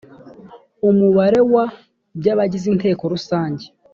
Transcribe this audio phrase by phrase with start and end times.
[0.89, 1.65] umubare wa
[2.19, 3.65] by abagize inteko rusange